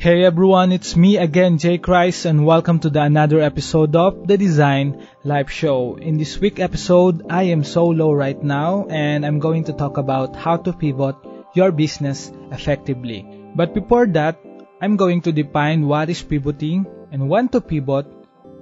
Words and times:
Hey 0.00 0.22
everyone, 0.22 0.70
it's 0.70 0.94
me 0.94 1.16
again, 1.16 1.58
Jaychrist, 1.58 2.24
and 2.24 2.46
welcome 2.46 2.78
to 2.78 2.88
the 2.88 3.02
another 3.02 3.40
episode 3.40 3.96
of 3.96 4.28
the 4.28 4.38
Design 4.38 5.08
Life 5.24 5.50
Show. 5.50 5.96
In 5.96 6.16
this 6.18 6.38
week 6.38 6.60
episode, 6.60 7.26
I 7.28 7.50
am 7.54 7.64
solo 7.64 8.12
right 8.12 8.40
now, 8.40 8.86
and 8.88 9.26
I'm 9.26 9.40
going 9.40 9.64
to 9.64 9.72
talk 9.72 9.96
about 9.98 10.36
how 10.36 10.56
to 10.58 10.72
pivot 10.72 11.16
your 11.52 11.72
business 11.72 12.30
effectively. 12.52 13.26
But 13.56 13.74
before 13.74 14.06
that, 14.14 14.38
I'm 14.80 14.94
going 14.94 15.22
to 15.22 15.32
define 15.32 15.88
what 15.88 16.10
is 16.10 16.22
pivoting 16.22 16.86
and 17.10 17.28
when 17.28 17.48
to 17.48 17.60
pivot 17.60 18.06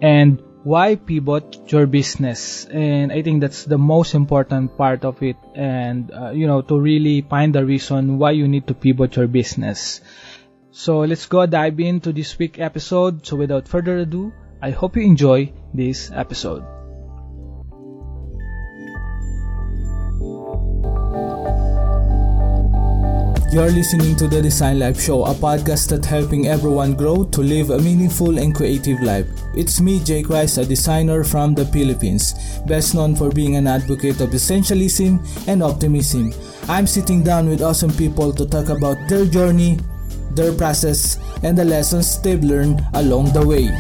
and 0.00 0.42
why 0.64 0.94
pivot 0.96 1.70
your 1.70 1.86
business. 1.86 2.64
And 2.64 3.12
I 3.12 3.20
think 3.20 3.42
that's 3.42 3.64
the 3.64 3.76
most 3.76 4.14
important 4.14 4.78
part 4.78 5.04
of 5.04 5.22
it, 5.22 5.36
and 5.54 6.10
uh, 6.10 6.30
you 6.30 6.46
know, 6.46 6.62
to 6.62 6.80
really 6.80 7.20
find 7.20 7.54
the 7.54 7.66
reason 7.66 8.16
why 8.16 8.30
you 8.30 8.48
need 8.48 8.68
to 8.68 8.74
pivot 8.74 9.16
your 9.16 9.26
business. 9.26 10.00
So 10.78 11.00
let's 11.08 11.24
go 11.24 11.46
dive 11.46 11.80
into 11.80 12.12
this 12.12 12.38
week 12.38 12.60
episode. 12.60 13.24
So 13.26 13.36
without 13.36 13.66
further 13.66 13.96
ado, 14.04 14.30
I 14.60 14.68
hope 14.72 14.94
you 14.94 15.04
enjoy 15.04 15.50
this 15.72 16.10
episode. 16.12 16.60
You're 23.50 23.72
listening 23.72 24.16
to 24.16 24.28
the 24.28 24.40
Design 24.42 24.78
Life 24.78 25.00
Show, 25.00 25.24
a 25.24 25.32
podcast 25.32 25.88
that's 25.88 26.06
helping 26.06 26.46
everyone 26.46 26.92
grow 26.92 27.24
to 27.24 27.40
live 27.40 27.70
a 27.70 27.78
meaningful 27.78 28.38
and 28.38 28.54
creative 28.54 29.00
life. 29.00 29.26
It's 29.56 29.80
me, 29.80 29.98
Jaychrist, 30.00 30.60
a 30.60 30.66
designer 30.66 31.24
from 31.24 31.54
the 31.54 31.64
Philippines, 31.64 32.34
best 32.66 32.94
known 32.94 33.16
for 33.16 33.30
being 33.30 33.56
an 33.56 33.66
advocate 33.66 34.20
of 34.20 34.28
essentialism 34.28 35.24
and 35.48 35.62
optimism. 35.62 36.34
I'm 36.68 36.86
sitting 36.86 37.22
down 37.22 37.48
with 37.48 37.62
awesome 37.62 37.94
people 37.94 38.30
to 38.34 38.44
talk 38.44 38.68
about 38.68 38.98
their 39.08 39.24
journey, 39.24 39.78
their 40.36 40.52
process, 40.52 41.16
and 41.42 41.56
the 41.56 41.64
lessons 41.64 42.20
they've 42.20 42.44
learned 42.44 42.84
along 42.92 43.32
the 43.32 43.40
way. 43.40 43.72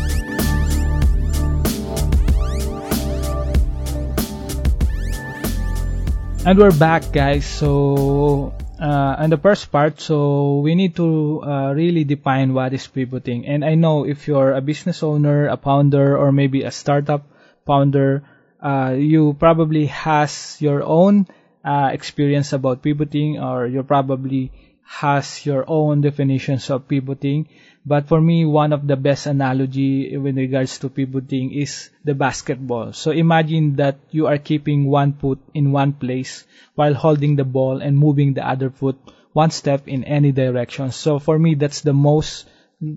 And 6.46 6.56
we're 6.58 6.78
back, 6.78 7.10
guys. 7.10 7.44
So, 7.44 8.54
uh, 8.78 9.16
and 9.18 9.32
the 9.32 9.36
first 9.36 9.72
part, 9.72 9.98
so 10.00 10.62
we 10.62 10.76
need 10.76 10.94
to 10.94 11.42
uh, 11.42 11.72
really 11.74 12.04
define 12.04 12.54
what 12.54 12.72
is 12.72 12.86
pivoting. 12.86 13.46
And 13.46 13.64
I 13.64 13.74
know 13.74 14.06
if 14.06 14.28
you're 14.28 14.54
a 14.54 14.60
business 14.60 15.02
owner, 15.02 15.48
a 15.48 15.56
founder, 15.56 16.16
or 16.16 16.30
maybe 16.30 16.62
a 16.62 16.70
startup 16.70 17.26
founder, 17.66 18.22
uh, 18.62 18.94
you 18.96 19.34
probably 19.34 19.86
has 19.86 20.56
your 20.60 20.84
own 20.86 21.26
uh, 21.64 21.90
experience 21.92 22.52
about 22.52 22.80
pivoting, 22.80 23.42
or 23.42 23.66
you're 23.66 23.82
probably 23.82 24.52
has 24.86 25.44
your 25.44 25.64
own 25.66 26.00
definitions 26.00 26.70
of 26.70 26.88
pivoting. 26.88 27.48
But 27.84 28.08
for 28.08 28.20
me, 28.20 28.44
one 28.44 28.72
of 28.72 28.86
the 28.86 28.96
best 28.96 29.26
analogy 29.26 30.16
with 30.16 30.36
regards 30.36 30.78
to 30.78 30.88
pivoting 30.88 31.52
is 31.52 31.90
the 32.04 32.14
basketball. 32.14 32.92
So 32.92 33.10
imagine 33.10 33.76
that 33.76 33.98
you 34.10 34.26
are 34.26 34.38
keeping 34.38 34.86
one 34.86 35.12
foot 35.12 35.38
in 35.54 35.70
one 35.72 35.92
place 35.92 36.44
while 36.74 36.94
holding 36.94 37.36
the 37.36 37.44
ball 37.44 37.80
and 37.80 37.96
moving 37.96 38.34
the 38.34 38.46
other 38.46 38.70
foot 38.70 38.96
one 39.32 39.50
step 39.50 39.86
in 39.86 40.02
any 40.04 40.32
direction. 40.32 40.90
So 40.92 41.18
for 41.18 41.38
me, 41.38 41.54
that's 41.54 41.82
the 41.82 41.92
most 41.92 42.48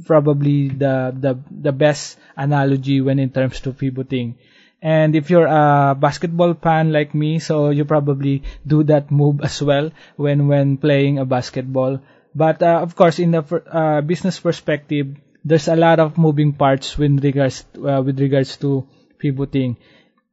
probably 0.05 0.69
the 0.69 1.15
the 1.17 1.39
the 1.51 1.71
best 1.71 2.17
analogy 2.35 3.01
when 3.01 3.19
in 3.19 3.29
terms 3.29 3.59
to 3.61 3.73
pivoting. 3.73 4.37
And 4.81 5.15
if 5.15 5.29
you're 5.29 5.47
a 5.47 5.95
basketball 5.99 6.53
fan 6.53 6.91
like 6.91 7.13
me, 7.13 7.39
so 7.39 7.69
you 7.69 7.83
probably 7.85 8.43
do 8.65 8.83
that 8.83 9.11
move 9.11 9.41
as 9.49 9.61
well 9.61 9.91
when 10.15 10.47
when 10.47 10.77
playing 10.77 11.19
a 11.19 11.25
basketball. 11.25 11.99
But 12.35 12.61
uh, 12.63 12.79
of 12.81 12.95
course, 12.95 13.19
in 13.19 13.31
the 13.31 13.43
uh, 13.71 14.01
business 14.01 14.39
perspective, 14.39 15.15
there's 15.43 15.67
a 15.67 15.75
lot 15.75 15.99
of 15.99 16.17
moving 16.17 16.53
parts 16.53 16.97
with 16.97 17.23
regards 17.23 17.65
uh, 17.75 18.01
with 18.05 18.19
regards 18.19 18.55
to 18.57 18.87
pivoting. 19.17 19.77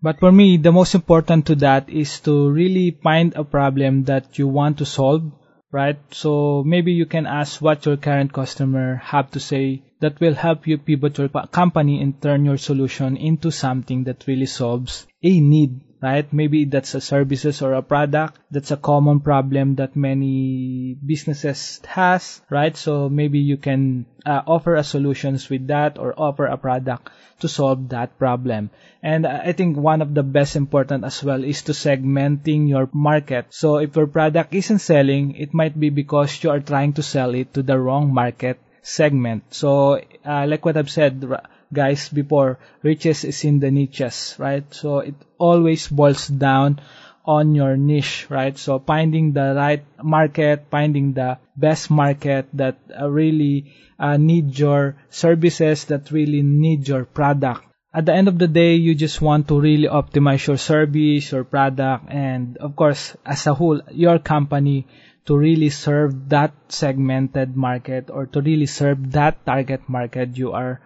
But 0.02 0.20
for 0.20 0.30
me, 0.30 0.56
the 0.58 0.72
most 0.72 0.94
important 0.94 1.46
to 1.46 1.54
that 1.56 1.88
is 1.88 2.20
to 2.20 2.50
really 2.50 2.90
find 2.90 3.34
a 3.34 3.44
problem 3.44 4.04
that 4.04 4.38
you 4.38 4.46
want 4.46 4.78
to 4.78 4.84
solve, 4.84 5.32
right? 5.72 5.98
So 6.10 6.62
maybe 6.64 6.92
you 6.92 7.06
can 7.06 7.26
ask 7.26 7.60
what 7.62 7.86
your 7.86 7.96
current 7.96 8.32
customer 8.32 8.96
have 8.96 9.30
to 9.32 9.40
say 9.40 9.82
that 10.00 10.20
will 10.20 10.34
help 10.34 10.66
you 10.66 10.78
pivot 10.78 11.18
your 11.18 11.28
company 11.28 12.00
and 12.02 12.20
turn 12.20 12.44
your 12.44 12.58
solution 12.58 13.16
into 13.16 13.50
something 13.50 14.04
that 14.04 14.26
really 14.26 14.46
solves 14.46 15.06
a 15.22 15.40
need 15.40 15.80
right? 16.02 16.30
Maybe 16.32 16.64
that's 16.66 16.94
a 16.94 17.00
services 17.00 17.62
or 17.62 17.72
a 17.72 17.82
product. 17.82 18.38
That's 18.50 18.70
a 18.70 18.76
common 18.76 19.20
problem 19.20 19.76
that 19.76 19.96
many 19.96 20.96
businesses 21.04 21.80
has, 21.86 22.42
right? 22.50 22.76
So 22.76 23.08
maybe 23.08 23.38
you 23.38 23.56
can 23.56 24.06
uh, 24.24 24.42
offer 24.46 24.74
a 24.76 24.84
solutions 24.84 25.48
with 25.48 25.66
that 25.68 25.98
or 25.98 26.14
offer 26.16 26.46
a 26.46 26.56
product 26.56 27.10
to 27.40 27.48
solve 27.48 27.88
that 27.90 28.18
problem. 28.18 28.70
And 29.02 29.26
I 29.26 29.52
think 29.52 29.76
one 29.76 30.02
of 30.02 30.14
the 30.14 30.22
best 30.22 30.56
important 30.56 31.04
as 31.04 31.22
well 31.22 31.44
is 31.44 31.62
to 31.62 31.72
segmenting 31.72 32.68
your 32.68 32.88
market. 32.92 33.46
So 33.50 33.78
if 33.78 33.96
your 33.96 34.06
product 34.06 34.54
isn't 34.54 34.80
selling, 34.80 35.36
it 35.36 35.54
might 35.54 35.78
be 35.78 35.90
because 35.90 36.42
you 36.42 36.50
are 36.50 36.60
trying 36.60 36.94
to 36.94 37.02
sell 37.02 37.34
it 37.34 37.54
to 37.54 37.62
the 37.62 37.78
wrong 37.78 38.12
market 38.12 38.58
segment. 38.86 39.42
So, 39.50 40.00
uh, 40.24 40.47
like 40.47 40.64
what 40.64 40.76
I've 40.76 40.91
said, 40.91 41.24
guys, 41.72 42.08
before, 42.08 42.58
riches 42.82 43.24
is 43.24 43.44
in 43.44 43.58
the 43.58 43.70
niches, 43.70 44.36
right? 44.38 44.62
So, 44.72 45.00
it 45.00 45.14
always 45.38 45.88
boils 45.88 46.28
down 46.28 46.80
on 47.24 47.56
your 47.56 47.76
niche, 47.76 48.26
right? 48.30 48.56
So, 48.56 48.78
finding 48.78 49.32
the 49.32 49.54
right 49.56 49.84
market, 50.02 50.66
finding 50.70 51.14
the 51.14 51.38
best 51.56 51.91
market 51.91 52.47
that 52.54 52.78
uh, 52.94 53.10
really 53.10 53.74
uh, 53.98 54.16
need 54.16 54.56
your 54.56 54.97
services, 55.10 55.86
that 55.86 56.12
really 56.12 56.42
need 56.42 56.86
your 56.86 57.04
product. 57.04 57.64
At 57.92 58.06
the 58.06 58.14
end 58.14 58.28
of 58.28 58.38
the 58.38 58.47
day, 58.47 58.74
you 58.74 58.94
just 58.94 59.20
want 59.20 59.48
to 59.48 59.58
really 59.58 59.88
optimize 59.88 60.47
your 60.47 60.58
service, 60.58 61.32
your 61.32 61.44
product, 61.44 62.04
and 62.08 62.56
of 62.58 62.76
course, 62.76 63.16
as 63.24 63.47
a 63.47 63.54
whole, 63.54 63.80
your 63.91 64.18
company 64.20 64.86
to 65.26 65.37
really 65.37 65.70
serve 65.70 66.28
that 66.31 66.54
segmented 66.69 67.56
market 67.56 68.10
or 68.10 68.26
to 68.26 68.41
really 68.41 68.66
serve 68.66 69.12
that 69.12 69.44
target 69.44 69.88
market 69.88 70.37
you 70.38 70.53
are 70.53 70.81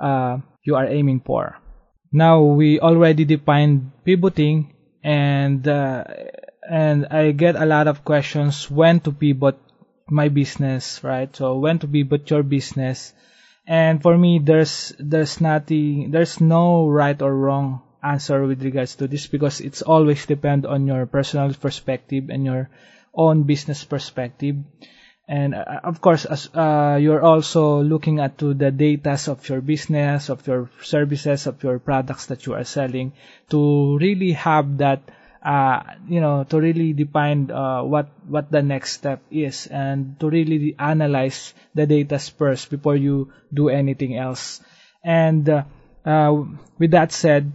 uh, 0.00 0.38
you 0.62 0.76
are 0.76 0.86
aiming 0.86 1.20
for. 1.20 1.56
Now 2.12 2.42
we 2.42 2.80
already 2.80 3.24
defined 3.24 3.92
pivoting 4.04 4.74
and 5.02 5.66
uh, 5.66 6.04
and 6.68 7.06
I 7.10 7.32
get 7.32 7.56
a 7.56 7.66
lot 7.66 7.88
of 7.88 8.04
questions 8.04 8.70
when 8.70 9.00
to 9.00 9.12
pivot 9.12 9.56
my 10.08 10.28
business, 10.28 11.02
right? 11.02 11.34
So 11.34 11.58
when 11.58 11.78
to 11.80 11.88
pivot 11.88 12.30
your 12.30 12.42
business. 12.42 13.12
And 13.66 14.02
for 14.02 14.16
me 14.16 14.38
there's 14.38 14.94
there's 14.98 15.40
nothing 15.40 16.10
there's 16.12 16.40
no 16.40 16.86
right 16.86 17.20
or 17.20 17.34
wrong 17.34 17.82
answer 18.02 18.46
with 18.46 18.62
regards 18.62 18.94
to 18.96 19.08
this 19.08 19.26
because 19.26 19.60
it's 19.60 19.82
always 19.82 20.26
depend 20.26 20.66
on 20.66 20.86
your 20.86 21.06
personal 21.06 21.52
perspective 21.54 22.30
and 22.30 22.44
your 22.44 22.70
own 23.16 23.44
business 23.44 23.84
perspective. 23.84 24.56
And 25.28 25.54
uh, 25.54 25.80
of 25.82 26.00
course, 26.00 26.24
as 26.24 26.48
uh, 26.54 26.98
you're 27.00 27.22
also 27.22 27.82
looking 27.82 28.20
at 28.20 28.38
to 28.38 28.54
the 28.54 28.70
data 28.70 29.18
of 29.26 29.48
your 29.48 29.60
business, 29.60 30.28
of 30.30 30.46
your 30.46 30.70
services, 30.82 31.48
of 31.48 31.62
your 31.64 31.80
products 31.80 32.26
that 32.26 32.46
you 32.46 32.54
are 32.54 32.62
selling, 32.62 33.12
to 33.50 33.98
really 33.98 34.32
have 34.32 34.78
that, 34.78 35.02
uh, 35.42 35.82
you 36.08 36.20
know, 36.20 36.44
to 36.44 36.60
really 36.60 36.92
define 36.92 37.50
uh, 37.50 37.82
what 37.82 38.06
what 38.28 38.52
the 38.52 38.62
next 38.62 38.92
step 38.92 39.20
is, 39.30 39.66
and 39.66 40.14
to 40.20 40.30
really 40.30 40.76
analyze 40.78 41.54
the 41.74 41.86
data 41.86 42.20
first 42.20 42.70
before 42.70 42.94
you 42.94 43.32
do 43.52 43.68
anything 43.68 44.16
else. 44.16 44.62
And 45.02 45.48
uh, 45.48 45.64
uh, 46.04 46.44
with 46.78 46.92
that 46.92 47.10
said, 47.10 47.50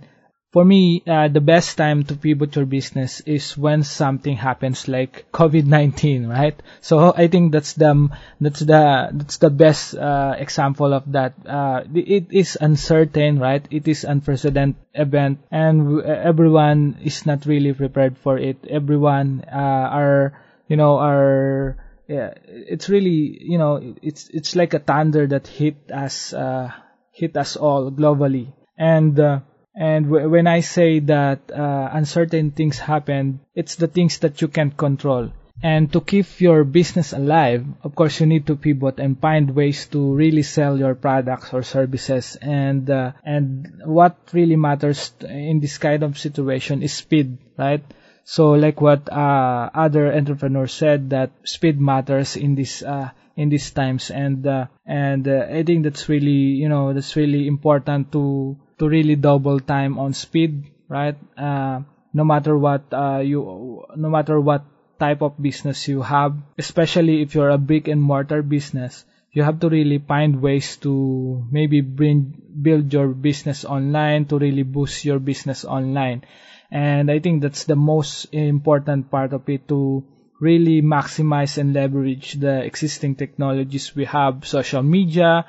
for 0.51 0.65
me, 0.65 1.01
uh, 1.07 1.29
the 1.29 1.39
best 1.39 1.77
time 1.77 2.03
to 2.03 2.15
pivot 2.15 2.57
your 2.57 2.65
business 2.65 3.21
is 3.21 3.57
when 3.57 3.83
something 3.83 4.35
happens 4.35 4.89
like 4.89 5.31
COVID-19, 5.31 6.29
right? 6.29 6.61
So 6.81 7.13
I 7.15 7.27
think 7.27 7.53
that's 7.53 7.73
the 7.73 8.09
that's 8.41 8.59
the 8.59 9.09
that's 9.13 9.37
the 9.37 9.49
best 9.49 9.95
uh, 9.95 10.35
example 10.37 10.93
of 10.93 11.09
that. 11.13 11.35
Uh, 11.47 11.83
it 11.95 12.27
is 12.31 12.57
uncertain, 12.59 13.39
right? 13.39 13.65
It 13.71 13.87
is 13.87 14.03
unprecedented 14.03 14.75
event, 14.93 15.39
and 15.51 16.01
everyone 16.03 16.97
is 17.01 17.25
not 17.25 17.45
really 17.45 17.71
prepared 17.71 18.17
for 18.17 18.37
it. 18.37 18.65
Everyone 18.69 19.45
uh, 19.47 19.87
are 19.87 20.37
you 20.67 20.75
know 20.75 20.97
are 20.97 21.77
yeah, 22.09 22.33
it's 22.45 22.89
really 22.89 23.39
you 23.39 23.57
know 23.57 23.95
it's 24.01 24.27
it's 24.27 24.53
like 24.57 24.73
a 24.73 24.79
thunder 24.79 25.27
that 25.27 25.47
hit 25.47 25.89
us 25.93 26.33
uh, 26.33 26.71
hit 27.13 27.37
us 27.37 27.55
all 27.55 27.89
globally, 27.89 28.51
and 28.77 29.17
uh, 29.17 29.39
and 29.75 30.05
w- 30.05 30.29
when 30.29 30.47
I 30.47 30.61
say 30.61 30.99
that 30.99 31.51
uh, 31.51 31.89
uncertain 31.93 32.51
things 32.51 32.79
happen, 32.79 33.39
it's 33.55 33.75
the 33.75 33.87
things 33.87 34.19
that 34.19 34.41
you 34.41 34.47
can't 34.47 34.75
control. 34.75 35.31
And 35.63 35.93
to 35.93 36.01
keep 36.01 36.41
your 36.41 36.63
business 36.63 37.13
alive, 37.13 37.65
of 37.83 37.93
course, 37.93 38.19
you 38.19 38.25
need 38.25 38.47
to 38.47 38.55
pivot 38.55 38.99
and 38.99 39.19
find 39.19 39.53
ways 39.53 39.85
to 39.87 40.13
really 40.15 40.41
sell 40.41 40.77
your 40.77 40.95
products 40.95 41.53
or 41.53 41.61
services. 41.61 42.35
And 42.41 42.89
uh, 42.89 43.11
and 43.23 43.81
what 43.85 44.17
really 44.33 44.55
matters 44.55 45.13
in 45.21 45.59
this 45.59 45.77
kind 45.77 46.01
of 46.01 46.17
situation 46.17 46.81
is 46.81 46.93
speed, 46.93 47.37
right? 47.57 47.83
So 48.23 48.51
like 48.51 48.81
what 48.81 49.11
uh, 49.11 49.69
other 49.73 50.11
entrepreneurs 50.13 50.73
said 50.73 51.11
that 51.11 51.31
speed 51.43 51.79
matters 51.79 52.37
in 52.37 52.55
this 52.55 52.81
uh, 52.81 53.11
in 53.35 53.49
these 53.49 53.71
times 53.71 54.11
and 54.11 54.45
uh, 54.45 54.65
and 54.85 55.27
uh, 55.27 55.47
I 55.49 55.63
think 55.63 55.83
that's 55.83 56.09
really 56.09 56.59
you 56.61 56.69
know 56.69 56.93
that's 56.93 57.15
really 57.15 57.47
important 57.47 58.11
to 58.11 58.57
to 58.81 58.89
really 58.89 59.15
double 59.15 59.59
time 59.59 59.99
on 59.99 60.13
speed 60.13 60.65
right? 60.91 61.15
Uh, 61.37 61.81
no 62.13 62.25
matter 62.25 62.57
what 62.57 62.83
uh, 62.91 63.19
you 63.23 63.85
no 63.95 64.09
matter 64.09 64.39
what 64.39 64.65
type 64.99 65.21
of 65.21 65.41
business 65.41 65.87
you 65.87 66.01
have 66.01 66.35
especially 66.57 67.21
if 67.21 67.33
you're 67.33 67.49
a 67.49 67.57
brick 67.57 67.87
and 67.87 68.01
mortar 68.01 68.41
business 68.43 69.05
you 69.31 69.43
have 69.43 69.59
to 69.61 69.69
really 69.69 69.97
find 69.97 70.41
ways 70.41 70.75
to 70.77 71.47
maybe 71.49 71.79
bring 71.79 72.35
build 72.61 72.91
your 72.91 73.07
business 73.07 73.63
online 73.63 74.25
to 74.25 74.37
really 74.37 74.63
boost 74.63 75.05
your 75.05 75.19
business 75.19 75.63
online. 75.63 76.23
And 76.69 77.11
i 77.11 77.19
think 77.19 77.41
that's 77.41 77.65
the 77.65 77.75
most 77.75 78.25
important 78.33 79.09
part 79.11 79.33
of 79.33 79.47
it 79.49 79.67
to 79.69 80.03
really 80.39 80.81
maximize 80.81 81.57
and 81.57 81.73
leverage 81.73 82.33
the 82.33 82.63
existing 82.63 83.15
technologies 83.15 83.95
we 83.95 84.05
have 84.05 84.47
social 84.47 84.83
media 84.83 85.45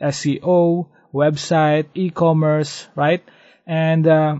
seo 0.00 0.86
website 1.14 1.86
e-commerce 1.94 2.88
right? 2.96 3.22
And 3.66 4.06
uh, 4.06 4.36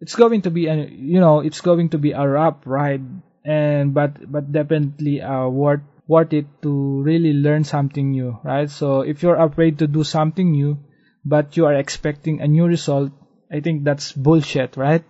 it's 0.00 0.16
going 0.16 0.42
to 0.42 0.50
be 0.50 0.66
a 0.66 0.74
you 0.74 1.20
know 1.20 1.40
it's 1.40 1.60
going 1.60 1.90
to 1.90 1.98
be 1.98 2.12
a 2.12 2.26
rough 2.26 2.58
ride 2.64 3.04
and 3.44 3.94
but 3.94 4.30
but 4.30 4.50
definitely 4.50 5.22
uh, 5.22 5.46
worth 5.48 5.80
worth 6.08 6.32
it 6.32 6.46
to 6.62 7.02
really 7.02 7.32
learn 7.32 7.62
something 7.62 8.10
new 8.10 8.38
right? 8.42 8.68
So 8.68 9.02
if 9.02 9.22
you're 9.22 9.36
afraid 9.36 9.78
to 9.78 9.86
do 9.86 10.02
something 10.02 10.50
new 10.50 10.78
but 11.24 11.56
you 11.56 11.66
are 11.66 11.74
expecting 11.74 12.40
a 12.40 12.48
new 12.48 12.64
result 12.64 13.12
i 13.52 13.60
think 13.60 13.84
that's 13.84 14.12
bullshit 14.12 14.76
right? 14.76 15.04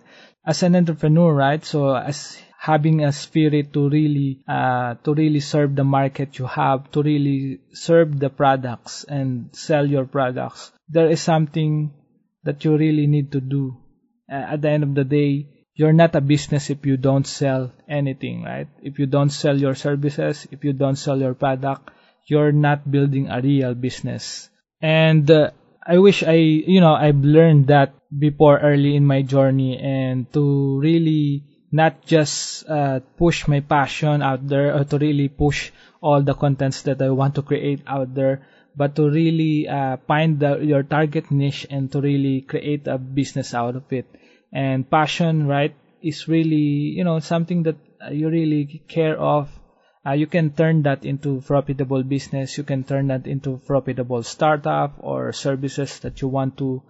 As 0.45 0.63
an 0.63 0.75
entrepreneur 0.75 1.33
right? 1.33 1.63
So 1.63 1.95
as 1.95 2.37
having 2.61 3.03
a 3.03 3.11
spirit 3.11 3.73
to 3.73 3.89
really 3.89 4.43
uh, 4.47 4.93
to 5.03 5.15
really 5.15 5.39
serve 5.39 5.75
the 5.75 5.83
market 5.83 6.37
you 6.37 6.45
have 6.45 6.91
to 6.91 7.01
really 7.01 7.59
serve 7.73 8.19
the 8.19 8.29
products 8.29 9.03
and 9.03 9.49
sell 9.51 9.85
your 9.85 10.05
products 10.05 10.71
there 10.91 11.09
is 11.09 11.21
something 11.21 11.93
that 12.43 12.63
you 12.65 12.77
really 12.77 13.07
need 13.07 13.31
to 13.31 13.41
do. 13.41 13.77
Uh, 14.31 14.55
at 14.55 14.61
the 14.61 14.69
end 14.69 14.83
of 14.83 14.95
the 14.95 15.03
day 15.03 15.47
you're 15.73 15.93
not 15.93 16.15
a 16.15 16.21
business 16.21 16.69
if 16.69 16.85
you 16.85 16.97
don't 16.97 17.25
sell 17.25 17.71
anything 17.87 18.43
right? 18.43 18.67
If 18.81 18.99
you 18.99 19.05
don't 19.05 19.29
sell 19.29 19.57
your 19.57 19.75
services 19.75 20.47
if 20.51 20.63
you 20.63 20.73
don't 20.73 20.95
sell 20.95 21.17
your 21.17 21.33
product 21.33 21.89
you're 22.27 22.51
not 22.51 22.89
building 22.89 23.29
a 23.29 23.41
real 23.41 23.73
business. 23.73 24.49
And 24.81 25.29
uh, 25.29 25.51
i 25.85 25.97
wish 25.97 26.21
i 26.21 26.37
you 26.37 26.79
know 26.79 26.93
i've 26.93 27.25
learned 27.25 27.65
that 27.67 27.95
before 28.17 28.59
early 28.59 28.95
in 28.95 29.03
my 29.03 29.23
journey 29.23 29.79
and 29.79 30.31
to 30.31 30.79
really 30.79 31.43
not 31.71 32.05
just 32.05 32.67
uh, 32.69 32.99
push 33.17 33.47
my 33.47 33.61
passion 33.61 34.21
out 34.21 34.45
there 34.47 34.75
or 34.75 34.83
to 34.83 34.97
really 34.97 35.29
push 35.29 35.71
all 36.01 36.21
the 36.21 36.33
contents 36.33 36.81
that 36.83 37.01
I 37.01 37.09
want 37.09 37.35
to 37.35 37.41
create 37.41 37.81
out 37.87 38.13
there, 38.13 38.45
but 38.75 38.95
to 38.95 39.09
really 39.09 39.67
uh, 39.67 39.97
find 40.07 40.39
the, 40.39 40.59
your 40.59 40.83
target 40.83 41.31
niche 41.31 41.67
and 41.69 41.91
to 41.91 42.01
really 42.01 42.41
create 42.41 42.87
a 42.87 42.97
business 42.97 43.53
out 43.53 43.75
of 43.75 43.91
it. 43.91 44.05
And 44.51 44.89
passion, 44.89 45.47
right, 45.47 45.75
is 46.01 46.27
really 46.27 46.95
you 46.97 47.03
know 47.03 47.19
something 47.19 47.63
that 47.63 47.77
you 48.11 48.29
really 48.29 48.81
care 48.87 49.17
of. 49.17 49.49
Uh, 50.05 50.13
you 50.13 50.25
can 50.25 50.49
turn 50.51 50.81
that 50.83 51.05
into 51.05 51.41
profitable 51.41 52.01
business. 52.03 52.57
You 52.57 52.63
can 52.63 52.83
turn 52.83 53.07
that 53.07 53.27
into 53.27 53.57
profitable 53.67 54.23
startup 54.23 54.95
or 54.97 55.31
services 55.31 55.99
that 55.99 56.21
you 56.21 56.27
want 56.27 56.57
to 56.57 56.81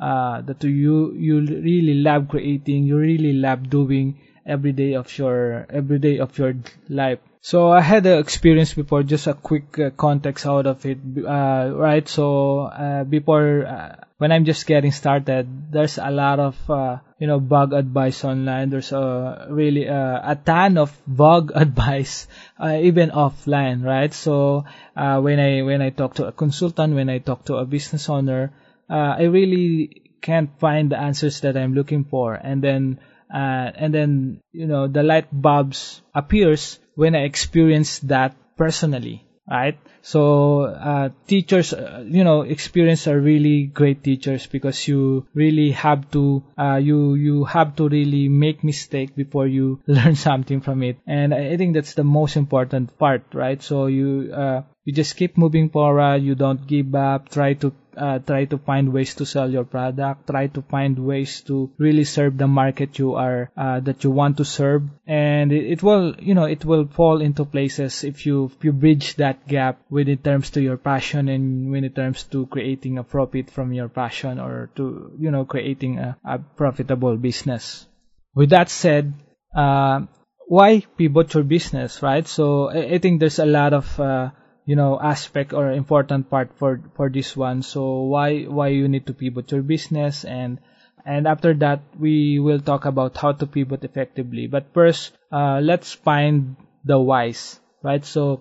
uh, 0.00 0.42
that 0.42 0.62
you 0.64 1.14
you 1.14 1.40
really 1.40 1.94
love 1.94 2.28
creating, 2.28 2.84
you 2.84 2.98
really 2.98 3.32
love 3.32 3.70
doing 3.70 4.20
every 4.44 4.72
day 4.72 4.94
of 4.94 5.16
your 5.18 5.66
every 5.70 5.98
day 5.98 6.18
of 6.18 6.36
your 6.38 6.54
life. 6.88 7.18
So 7.46 7.70
I 7.70 7.80
had 7.80 8.04
an 8.06 8.18
experience 8.18 8.74
before, 8.74 9.04
just 9.04 9.28
a 9.28 9.34
quick 9.34 9.78
uh, 9.78 9.90
context 9.90 10.44
out 10.46 10.66
of 10.66 10.84
it, 10.84 10.98
uh, 11.24 11.70
right? 11.76 12.02
So 12.08 12.62
uh, 12.62 13.04
before 13.04 13.64
uh, 13.64 14.02
when 14.18 14.32
I'm 14.32 14.44
just 14.44 14.66
getting 14.66 14.90
started, 14.90 15.70
there's 15.70 15.96
a 15.96 16.10
lot 16.10 16.40
of 16.40 16.56
uh, 16.68 16.98
you 17.20 17.28
know 17.28 17.38
bug 17.38 17.72
advice 17.72 18.24
online. 18.24 18.70
There's 18.70 18.90
a 18.90 19.46
really 19.48 19.88
uh, 19.88 20.32
a 20.32 20.34
ton 20.34 20.76
of 20.76 20.90
bug 21.06 21.52
advice 21.54 22.26
even 22.58 23.10
offline, 23.10 23.84
right? 23.84 24.12
So 24.12 24.64
when 24.96 25.38
I 25.38 25.62
when 25.62 25.82
I 25.82 25.90
talk 25.90 26.14
to 26.14 26.26
a 26.26 26.32
consultant, 26.32 26.96
when 26.96 27.08
I 27.08 27.18
talk 27.18 27.44
to 27.44 27.62
a 27.62 27.64
business 27.64 28.08
owner, 28.08 28.50
I 28.90 29.22
really 29.30 30.10
can't 30.20 30.50
find 30.58 30.90
the 30.90 30.98
answers 30.98 31.42
that 31.42 31.56
I'm 31.56 31.74
looking 31.74 32.06
for, 32.10 32.34
and 32.34 32.60
then 32.60 32.98
and 33.30 33.94
then 33.94 34.40
you 34.50 34.66
know 34.66 34.88
the 34.88 35.04
light 35.04 35.28
bulbs 35.30 36.02
appears 36.12 36.80
when 36.96 37.14
I 37.14 37.22
experienced 37.22 38.08
that 38.08 38.34
personally 38.56 39.26
right? 39.50 39.78
So 40.02 40.62
uh, 40.62 41.10
teachers 41.26 41.72
uh, 41.72 42.04
you 42.06 42.24
know 42.24 42.42
experience 42.42 43.06
are 43.06 43.18
really 43.20 43.66
great 43.66 44.02
teachers 44.02 44.46
because 44.46 44.86
you 44.88 45.26
really 45.34 45.70
have 45.72 46.10
to 46.12 46.44
uh, 46.58 46.76
you 46.76 47.14
you 47.14 47.44
have 47.44 47.76
to 47.76 47.88
really 47.88 48.28
make 48.28 48.64
mistake 48.64 49.14
before 49.14 49.46
you 49.46 49.80
learn 49.86 50.14
something 50.14 50.60
from 50.60 50.82
it. 50.82 50.98
And 51.06 51.34
i 51.34 51.56
think 51.56 51.74
that's 51.74 51.94
the 51.94 52.04
most 52.04 52.36
important 52.36 52.98
part 52.98 53.22
right? 53.32 53.62
So 53.62 53.86
you 53.86 54.32
uh, 54.32 54.62
you 54.84 54.92
just 54.92 55.16
keep 55.16 55.36
moving 55.36 55.70
forward. 55.70 56.22
You 56.22 56.34
don't 56.34 56.66
give 56.66 56.94
up. 56.94 57.28
Try 57.28 57.54
to 57.54 57.72
uh, 57.96 58.18
try 58.20 58.44
to 58.44 58.58
find 58.58 58.92
ways 58.92 59.14
to 59.14 59.26
sell 59.26 59.50
your 59.50 59.64
product 59.64 60.26
try 60.26 60.46
to 60.48 60.62
find 60.62 60.98
ways 60.98 61.40
to 61.42 61.70
really 61.78 62.04
serve 62.04 62.36
the 62.36 62.46
market 62.46 62.98
you 62.98 63.14
are 63.14 63.50
uh, 63.56 63.80
that 63.80 64.04
you 64.04 64.10
want 64.10 64.36
to 64.36 64.44
serve. 64.44 64.82
And 65.06 65.52
it, 65.52 65.64
it, 65.72 65.82
will 65.82 66.14
you 66.18 66.34
know 66.34 66.44
it 66.44 66.64
will 66.64 66.86
fall 66.86 67.20
into 67.20 67.44
places 67.44 68.04
if 68.04 68.26
you 68.26 68.46
if 68.46 68.64
you 68.64 68.72
bridge 68.72 69.16
that 69.16 69.46
gap 69.46 69.80
when 69.88 70.08
it 70.08 70.24
terms 70.24 70.50
to 70.50 70.60
your 70.60 70.76
passion 70.76 71.28
and 71.28 71.70
when 71.70 71.84
it 71.84 71.94
terms 71.94 72.24
to 72.24 72.46
creating 72.46 72.98
a 72.98 73.04
profit 73.04 73.50
from 73.50 73.72
your 73.72 73.88
passion 73.88 74.38
or 74.38 74.70
to 74.76 75.12
you 75.18 75.30
know 75.30 75.44
creating 75.44 75.98
a, 75.98 76.16
a 76.24 76.38
profitable 76.38 77.16
business. 77.16 77.86
With 78.34 78.50
that 78.50 78.68
said 78.68 79.14
uh, 79.54 80.00
why 80.48 80.80
pivot 80.96 81.34
your 81.34 81.44
business 81.44 82.02
right? 82.02 82.26
So 82.26 82.70
I, 82.70 82.94
I 82.94 82.98
think 82.98 83.20
there's 83.20 83.38
a 83.38 83.46
lot 83.46 83.72
of 83.72 84.00
uh, 84.00 84.30
you 84.66 84.76
know 84.76 85.00
aspect 85.00 85.52
or 85.52 85.70
important 85.72 86.28
part 86.28 86.50
for 86.58 86.80
for 86.94 87.08
this 87.08 87.36
one. 87.36 87.62
So 87.62 88.02
why 88.02 88.44
why 88.44 88.68
you 88.68 88.88
need 88.88 89.06
to 89.06 89.14
pivot 89.14 89.50
your 89.52 89.62
business? 89.62 90.24
And 90.24 90.58
and 91.06 91.26
after 91.26 91.54
that 91.54 91.80
we 91.98 92.38
will 92.38 92.60
talk 92.60 92.84
about 92.84 93.16
how 93.16 93.32
to 93.32 93.46
pivot 93.46 93.84
effectively. 93.84 94.46
But 94.48 94.74
first 94.74 95.12
uh, 95.32 95.60
let's 95.62 95.92
find 95.92 96.56
the 96.84 96.98
whys 97.00 97.60
right? 97.82 98.04
So 98.04 98.40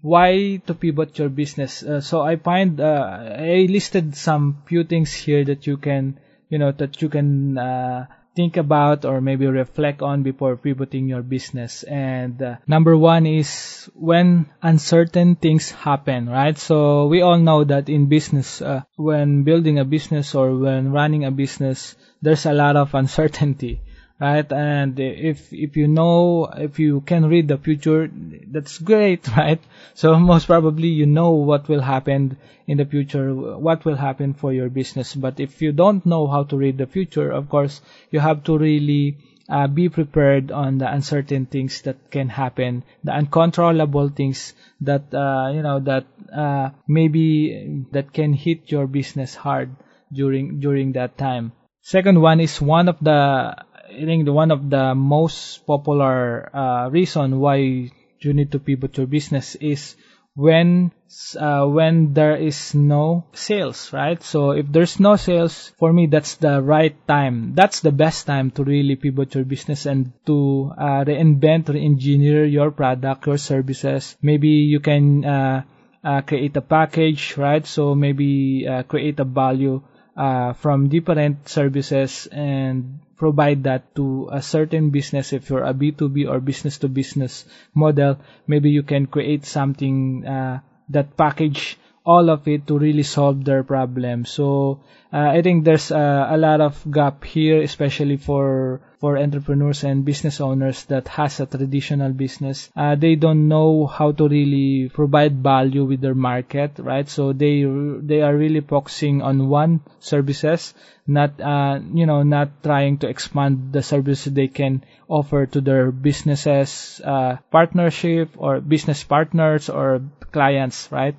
why 0.00 0.60
to 0.66 0.74
pivot 0.74 1.18
your 1.18 1.28
business? 1.28 1.82
Uh, 1.82 2.00
so 2.00 2.22
i 2.22 2.36
find 2.36 2.80
uh, 2.80 3.34
i 3.38 3.66
listed 3.68 4.16
some 4.16 4.62
few 4.66 4.84
things 4.84 5.12
here 5.12 5.44
that 5.44 5.66
you 5.66 5.76
can 5.76 6.18
you 6.48 6.58
know 6.58 6.70
that 6.72 7.02
you 7.02 7.08
can 7.08 7.58
uh, 7.58 8.06
think 8.34 8.56
about 8.56 9.04
or 9.04 9.20
maybe 9.20 9.46
reflect 9.46 10.02
on 10.02 10.22
before 10.22 10.56
pivoting 10.56 11.08
your 11.08 11.22
business. 11.22 11.82
And 11.82 12.40
uh, 12.42 12.56
number 12.66 12.96
one 12.96 13.26
is 13.26 13.90
when 13.94 14.46
uncertain 14.62 15.36
things 15.36 15.70
happen, 15.70 16.28
right? 16.28 16.56
So 16.56 17.06
we 17.06 17.22
all 17.22 17.38
know 17.38 17.64
that 17.64 17.88
in 17.88 18.06
business, 18.06 18.62
uh, 18.62 18.82
when 18.96 19.44
building 19.44 19.78
a 19.78 19.84
business 19.84 20.34
or 20.34 20.56
when 20.56 20.92
running 20.92 21.24
a 21.24 21.30
business, 21.30 21.94
there's 22.20 22.46
a 22.46 22.52
lot 22.52 22.76
of 22.76 22.94
uncertainty 22.94 23.80
right? 24.22 24.52
And 24.52 25.00
if 25.00 25.52
if 25.52 25.76
you 25.76 25.88
know 25.88 26.46
if 26.66 26.78
you 26.78 27.00
can 27.00 27.26
read 27.26 27.48
the 27.48 27.58
future 27.58 28.08
that's 28.56 28.78
great 28.78 29.28
right? 29.36 29.60
So 29.94 30.16
most 30.18 30.46
probably 30.46 30.88
you 30.88 31.06
know 31.06 31.30
what 31.50 31.68
will 31.68 31.80
happen 31.80 32.36
in 32.68 32.78
the 32.78 32.84
future 32.84 33.34
what 33.34 33.84
will 33.84 33.96
happen 33.96 34.34
for 34.34 34.52
your 34.52 34.68
business. 34.68 35.14
But 35.14 35.40
if 35.40 35.60
you 35.60 35.72
don't 35.72 36.06
know 36.06 36.28
how 36.28 36.44
to 36.44 36.56
read 36.56 36.78
the 36.78 36.86
future 36.86 37.30
of 37.32 37.48
course 37.48 37.80
you 38.12 38.20
have 38.20 38.44
to 38.44 38.56
really 38.56 39.18
uh, 39.48 39.66
be 39.66 39.88
prepared 39.88 40.52
on 40.52 40.78
the 40.78 40.90
uncertain 40.90 41.46
things 41.46 41.82
that 41.82 41.96
can 42.12 42.28
happen 42.28 42.84
the 43.02 43.12
uncontrollable 43.12 44.08
things 44.08 44.54
that 44.80 45.12
uh, 45.12 45.50
you 45.52 45.62
know 45.62 45.80
that 45.80 46.06
uh, 46.32 46.70
maybe 46.86 47.84
that 47.90 48.12
can 48.12 48.32
hit 48.32 48.70
your 48.70 48.86
business 48.86 49.34
hard 49.34 49.74
during 50.12 50.60
during 50.60 50.92
that 50.92 51.18
time. 51.18 51.52
Second 51.82 52.20
one 52.20 52.38
is 52.38 52.60
one 52.62 52.88
of 52.88 52.98
the 53.00 53.56
I 53.92 54.04
think 54.04 54.24
the 54.24 54.32
one 54.32 54.50
of 54.50 54.70
the 54.70 54.94
most 54.94 55.66
popular 55.66 56.48
uh, 56.54 56.88
reason 56.88 57.40
why 57.40 57.90
you 58.20 58.32
need 58.32 58.52
to 58.52 58.58
pivot 58.58 58.96
your 58.96 59.06
business 59.06 59.54
is 59.56 59.96
when 60.34 60.92
uh, 61.38 61.66
when 61.66 62.14
there 62.14 62.36
is 62.36 62.74
no 62.74 63.26
sales, 63.34 63.92
right? 63.92 64.22
So 64.22 64.52
if 64.52 64.66
there's 64.72 64.98
no 64.98 65.16
sales, 65.16 65.72
for 65.78 65.92
me 65.92 66.06
that's 66.06 66.36
the 66.36 66.62
right 66.62 66.96
time. 67.06 67.52
That's 67.54 67.80
the 67.80 67.92
best 67.92 68.26
time 68.26 68.50
to 68.52 68.64
really 68.64 68.96
pivot 68.96 69.34
your 69.34 69.44
business 69.44 69.84
and 69.84 70.12
to 70.26 70.72
uh, 70.78 71.04
reinvent, 71.04 71.68
re-engineer 71.68 72.46
your 72.46 72.70
product, 72.70 73.26
your 73.26 73.36
services. 73.36 74.16
Maybe 74.22 74.48
you 74.48 74.80
can 74.80 75.24
uh, 75.24 75.62
uh 76.02 76.22
create 76.22 76.56
a 76.56 76.62
package, 76.62 77.36
right? 77.36 77.66
So 77.66 77.94
maybe 77.94 78.66
uh, 78.66 78.84
create 78.84 79.20
a 79.20 79.24
value 79.24 79.82
uh, 80.16 80.54
from 80.54 80.88
different 80.88 81.48
services 81.48 82.26
and 82.32 83.00
provide 83.22 83.62
that 83.62 83.94
to 83.94 84.28
a 84.32 84.42
certain 84.42 84.90
business 84.90 85.32
if 85.32 85.48
you're 85.48 85.62
a 85.62 85.74
b2b 85.74 86.26
or 86.28 86.40
business 86.40 86.78
to 86.78 86.88
business 86.88 87.44
model 87.74 88.18
maybe 88.46 88.70
you 88.70 88.82
can 88.82 89.06
create 89.06 89.46
something 89.46 90.26
uh, 90.26 90.58
that 90.88 91.16
package 91.16 91.78
all 92.04 92.30
of 92.30 92.48
it 92.48 92.66
to 92.66 92.78
really 92.78 93.02
solve 93.02 93.44
their 93.44 93.62
problem. 93.62 94.24
So 94.24 94.80
uh, 95.12 95.30
I 95.38 95.42
think 95.42 95.64
there's 95.64 95.90
uh, 95.90 96.26
a 96.30 96.36
lot 96.36 96.60
of 96.60 96.82
gap 96.90 97.24
here, 97.24 97.62
especially 97.62 98.16
for 98.16 98.80
for 99.02 99.18
entrepreneurs 99.18 99.82
and 99.82 100.04
business 100.04 100.40
owners 100.40 100.84
that 100.84 101.08
has 101.08 101.40
a 101.40 101.46
traditional 101.46 102.12
business. 102.12 102.70
Uh, 102.76 102.94
they 102.94 103.16
don't 103.16 103.48
know 103.48 103.86
how 103.86 104.12
to 104.12 104.28
really 104.28 104.88
provide 104.88 105.42
value 105.42 105.84
with 105.84 106.00
their 106.00 106.14
market, 106.14 106.78
right? 106.78 107.08
So 107.08 107.32
they 107.32 107.66
they 108.12 108.22
are 108.22 108.36
really 108.36 108.60
focusing 108.60 109.20
on 109.20 109.48
one 109.48 109.80
services, 109.98 110.72
not 111.04 111.40
uh, 111.40 111.80
you 111.92 112.06
know 112.06 112.22
not 112.22 112.62
trying 112.62 112.98
to 112.98 113.08
expand 113.08 113.72
the 113.72 113.82
services 113.82 114.32
they 114.32 114.46
can 114.46 114.84
offer 115.08 115.46
to 115.46 115.60
their 115.60 115.90
businesses, 115.90 117.00
uh, 117.04 117.38
partnership 117.50 118.30
or 118.36 118.60
business 118.60 119.02
partners 119.02 119.68
or 119.68 120.00
clients, 120.30 120.86
right? 120.92 121.16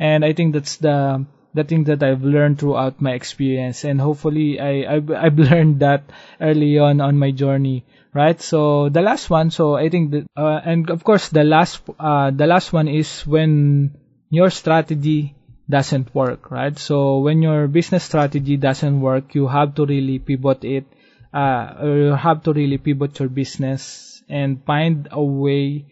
and 0.00 0.24
I 0.24 0.32
think 0.32 0.54
that's 0.54 0.76
the 0.78 1.26
the 1.54 1.64
thing 1.64 1.84
that 1.84 2.02
I've 2.02 2.22
learned 2.22 2.58
throughout 2.58 3.00
my 3.00 3.12
experience, 3.12 3.84
and 3.84 4.00
hopefully 4.00 4.60
I 4.60 4.96
I've, 4.96 5.10
I've 5.10 5.38
learned 5.50 5.80
that 5.80 6.04
early 6.40 6.78
on 6.78 7.00
on 7.00 7.18
my 7.18 7.30
journey, 7.30 7.84
right? 8.14 8.40
So 8.40 8.88
the 8.88 9.02
last 9.02 9.30
one, 9.30 9.50
so 9.50 9.74
I 9.74 9.88
think 9.88 10.12
that, 10.12 10.26
uh, 10.36 10.60
and 10.64 10.90
of 10.90 11.04
course 11.04 11.28
the 11.28 11.44
last 11.44 11.82
uh, 11.98 12.30
the 12.30 12.46
last 12.46 12.72
one 12.72 12.88
is 12.88 13.26
when 13.26 13.96
your 14.30 14.50
strategy 14.50 15.34
doesn't 15.68 16.14
work, 16.14 16.50
right? 16.50 16.76
So 16.78 17.18
when 17.18 17.42
your 17.42 17.68
business 17.68 18.04
strategy 18.04 18.56
doesn't 18.56 19.00
work, 19.00 19.34
you 19.34 19.46
have 19.46 19.74
to 19.76 19.86
really 19.86 20.18
pivot 20.18 20.64
it, 20.64 20.84
uh, 21.32 21.74
or 21.80 21.96
you 21.96 22.14
have 22.14 22.42
to 22.44 22.52
really 22.52 22.78
pivot 22.78 23.18
your 23.18 23.28
business 23.28 24.22
and 24.28 24.64
find 24.64 25.08
a 25.10 25.22
way 25.22 25.86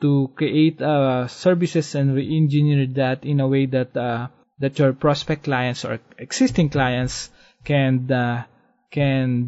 to 0.00 0.30
create 0.34 0.80
uh, 0.80 1.26
services 1.28 1.94
and 1.94 2.14
re-engineer 2.14 2.86
that 2.86 3.24
in 3.24 3.40
a 3.40 3.48
way 3.48 3.66
that 3.66 3.96
uh, 3.96 4.28
that 4.60 4.78
your 4.78 4.92
prospect 4.92 5.44
clients 5.44 5.84
or 5.84 5.98
existing 6.18 6.68
clients 6.68 7.30
can 7.64 8.10
uh, 8.10 8.44
can 8.90 9.46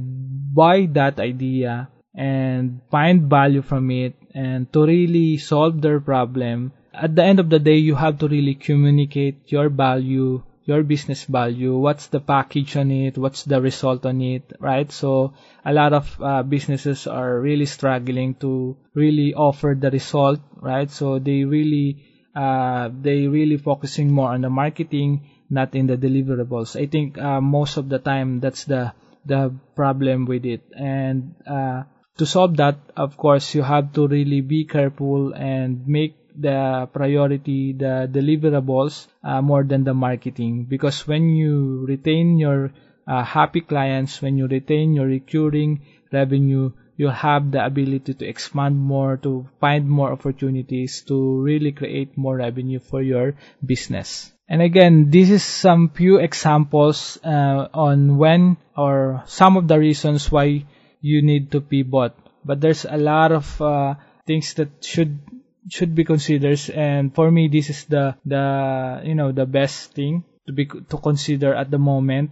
buy 0.54 0.86
that 0.92 1.18
idea 1.20 1.88
and 2.14 2.80
find 2.90 3.30
value 3.30 3.62
from 3.62 3.90
it 3.90 4.14
and 4.34 4.72
to 4.72 4.84
really 4.84 5.38
solve 5.38 5.80
their 5.80 6.00
problem 6.00 6.72
at 6.92 7.16
the 7.16 7.24
end 7.24 7.40
of 7.40 7.48
the 7.48 7.58
day 7.58 7.76
you 7.76 7.94
have 7.94 8.18
to 8.18 8.28
really 8.28 8.54
communicate 8.54 9.50
your 9.50 9.70
value 9.70 10.42
your 10.64 10.82
business 10.82 11.24
value, 11.24 11.76
what's 11.76 12.06
the 12.08 12.20
package 12.20 12.76
on 12.76 12.90
it, 12.90 13.18
what's 13.18 13.44
the 13.44 13.60
result 13.60 14.06
on 14.06 14.20
it, 14.20 14.52
right? 14.60 14.92
So 14.92 15.34
a 15.64 15.72
lot 15.72 15.92
of 15.92 16.22
uh, 16.22 16.42
businesses 16.42 17.06
are 17.06 17.40
really 17.40 17.66
struggling 17.66 18.34
to 18.36 18.76
really 18.94 19.34
offer 19.34 19.76
the 19.78 19.90
result, 19.90 20.40
right? 20.56 20.90
So 20.90 21.18
they 21.18 21.44
really 21.44 22.04
uh, 22.34 22.88
they 23.00 23.26
really 23.26 23.56
focusing 23.56 24.10
more 24.10 24.30
on 24.30 24.42
the 24.42 24.50
marketing, 24.50 25.28
not 25.50 25.74
in 25.74 25.86
the 25.86 25.96
deliverables. 25.96 26.80
I 26.80 26.86
think 26.86 27.18
uh, 27.18 27.40
most 27.40 27.76
of 27.76 27.88
the 27.88 27.98
time 27.98 28.40
that's 28.40 28.64
the 28.64 28.92
the 29.24 29.54
problem 29.76 30.24
with 30.26 30.44
it, 30.44 30.62
and 30.76 31.34
uh, 31.46 31.84
to 32.18 32.26
solve 32.26 32.56
that, 32.56 32.76
of 32.96 33.16
course, 33.16 33.54
you 33.54 33.62
have 33.62 33.92
to 33.92 34.08
really 34.08 34.40
be 34.40 34.64
careful 34.64 35.32
and 35.32 35.86
make 35.86 36.16
the 36.38 36.88
priority, 36.92 37.72
the 37.72 38.08
deliverables, 38.10 39.06
uh, 39.22 39.40
more 39.40 39.64
than 39.64 39.84
the 39.84 39.94
marketing. 39.94 40.64
Because 40.64 41.06
when 41.06 41.30
you 41.30 41.84
retain 41.86 42.38
your 42.38 42.72
uh, 43.06 43.22
happy 43.24 43.60
clients, 43.60 44.20
when 44.20 44.38
you 44.38 44.46
retain 44.46 44.94
your 44.94 45.06
recurring 45.06 45.82
revenue, 46.12 46.72
you 46.96 47.08
have 47.08 47.50
the 47.50 47.64
ability 47.64 48.14
to 48.14 48.26
expand 48.26 48.78
more, 48.78 49.16
to 49.18 49.48
find 49.60 49.88
more 49.88 50.12
opportunities, 50.12 51.02
to 51.02 51.40
really 51.40 51.72
create 51.72 52.16
more 52.16 52.36
revenue 52.36 52.78
for 52.78 53.02
your 53.02 53.34
business. 53.64 54.32
And 54.48 54.60
again, 54.60 55.10
this 55.10 55.30
is 55.30 55.42
some 55.42 55.88
few 55.88 56.18
examples 56.18 57.18
uh, 57.24 57.68
on 57.72 58.18
when 58.18 58.58
or 58.76 59.22
some 59.26 59.56
of 59.56 59.68
the 59.68 59.78
reasons 59.78 60.30
why 60.30 60.66
you 61.00 61.22
need 61.22 61.50
to 61.52 61.60
pivot. 61.60 62.12
But 62.44 62.60
there's 62.60 62.84
a 62.84 62.96
lot 62.96 63.32
of 63.32 63.62
uh, 63.62 63.94
things 64.26 64.54
that 64.54 64.84
should 64.84 65.20
should 65.68 65.94
be 65.94 66.04
considered 66.04 66.58
and 66.74 67.14
for 67.14 67.30
me 67.30 67.46
this 67.46 67.70
is 67.70 67.84
the 67.84 68.16
the 68.26 69.00
you 69.04 69.14
know 69.14 69.30
the 69.30 69.46
best 69.46 69.94
thing 69.94 70.24
to 70.46 70.52
be 70.52 70.66
to 70.66 70.96
consider 70.98 71.54
at 71.54 71.70
the 71.70 71.78
moment 71.78 72.30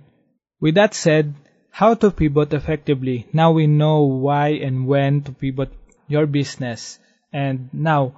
with 0.61 0.75
that 0.75 0.95
said 0.95 1.33
how 1.71 1.95
to 1.95 2.11
pivot 2.11 2.53
effectively. 2.53 3.27
Now 3.33 3.53
we 3.53 3.67
know 3.67 4.03
why 4.03 4.49
and 4.49 4.87
when 4.87 5.23
to 5.23 5.33
pivot 5.33 5.71
your 6.09 6.27
business. 6.27 6.99
And 7.33 7.71
now 7.73 8.15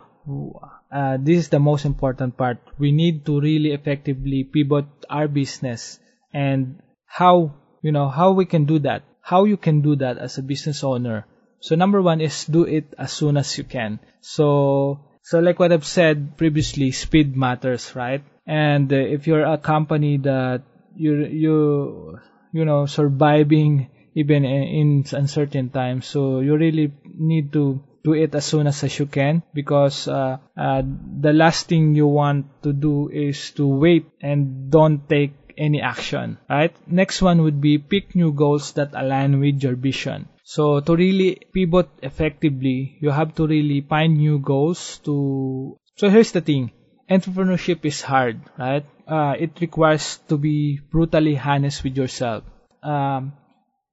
uh, 0.90 1.18
this 1.20 1.38
is 1.38 1.48
the 1.48 1.58
most 1.60 1.84
important 1.84 2.36
part. 2.36 2.58
We 2.78 2.92
need 2.92 3.24
to 3.26 3.40
really 3.40 3.72
effectively 3.72 4.44
pivot 4.44 4.86
our 5.08 5.28
business. 5.28 6.00
And 6.32 6.80
how 7.06 7.54
you 7.82 7.92
know 7.92 8.08
how 8.08 8.32
we 8.32 8.46
can 8.46 8.64
do 8.64 8.78
that? 8.80 9.02
How 9.20 9.44
you 9.44 9.56
can 9.56 9.82
do 9.82 9.96
that 9.96 10.18
as 10.18 10.38
a 10.38 10.42
business 10.42 10.82
owner? 10.82 11.26
So 11.60 11.76
number 11.76 12.02
one 12.02 12.20
is 12.20 12.44
do 12.44 12.64
it 12.64 12.92
as 12.98 13.12
soon 13.12 13.36
as 13.36 13.56
you 13.56 13.62
can. 13.62 14.00
So, 14.20 15.00
so 15.22 15.38
like 15.38 15.60
what 15.60 15.72
I've 15.72 15.86
said 15.86 16.36
previously, 16.36 16.90
speed 16.90 17.36
matters, 17.36 17.94
right? 17.94 18.24
And 18.46 18.92
uh, 18.92 18.96
if 18.96 19.28
you're 19.28 19.44
a 19.44 19.58
company 19.58 20.16
that 20.18 20.62
you 20.96 21.24
you 21.24 22.18
you 22.52 22.64
know 22.64 22.86
surviving 22.86 23.88
even 24.14 24.44
in 24.44 25.04
uncertain 25.12 25.70
times, 25.70 26.06
so 26.06 26.40
you 26.40 26.56
really 26.56 26.92
need 27.04 27.52
to 27.52 27.82
do 28.04 28.12
it 28.14 28.34
as 28.34 28.44
soon 28.44 28.66
as, 28.66 28.82
as 28.84 28.98
you 28.98 29.06
can 29.06 29.42
because 29.54 30.08
uh, 30.08 30.36
uh, 30.56 30.82
the 31.20 31.32
last 31.32 31.68
thing 31.68 31.94
you 31.94 32.06
want 32.06 32.46
to 32.62 32.72
do 32.72 33.08
is 33.08 33.52
to 33.52 33.66
wait 33.66 34.06
and 34.20 34.70
don't 34.70 35.08
take 35.08 35.32
any 35.56 35.80
action, 35.80 36.38
right? 36.48 36.74
Next 36.86 37.22
one 37.22 37.42
would 37.42 37.60
be 37.60 37.78
pick 37.78 38.14
new 38.14 38.32
goals 38.32 38.72
that 38.72 38.90
align 38.94 39.38
with 39.40 39.62
your 39.62 39.76
vision. 39.76 40.28
So 40.44 40.80
to 40.80 40.96
really 40.96 41.40
pivot 41.54 41.88
effectively, 42.02 42.98
you 43.00 43.10
have 43.10 43.34
to 43.36 43.46
really 43.46 43.80
find 43.80 44.16
new 44.16 44.38
goals 44.38 44.98
to. 45.04 45.78
So 45.96 46.10
here's 46.10 46.32
the 46.32 46.40
thing: 46.40 46.72
entrepreneurship 47.12 47.84
is 47.84 48.00
hard, 48.00 48.40
right? 48.58 48.84
Uh, 49.06 49.34
it 49.38 49.60
requires 49.60 50.18
to 50.28 50.36
be 50.36 50.80
brutally 50.90 51.38
honest 51.38 51.84
with 51.84 51.96
yourself. 51.96 52.44
Um, 52.82 53.32